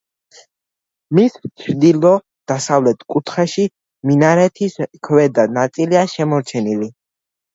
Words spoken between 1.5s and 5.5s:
ჩრდილო-დასავლეთ კუთხეში მინარეთის ქვედა